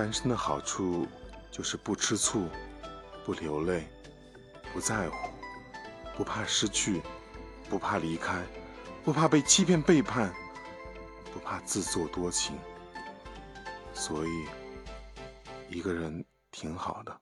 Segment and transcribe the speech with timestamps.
[0.00, 1.06] 单身的好处
[1.50, 2.48] 就是不吃醋
[3.22, 3.86] 不流泪
[4.72, 5.28] 不在乎
[6.16, 7.02] 不怕失去
[7.68, 8.42] 不怕离开
[9.04, 10.32] 不怕被欺骗背叛
[11.34, 12.58] 不怕自作多情。
[13.92, 14.46] 所以
[15.68, 17.20] 一个人挺好的。